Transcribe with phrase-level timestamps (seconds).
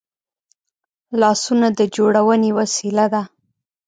[1.21, 3.23] لاسونه د جوړونې وسیله ده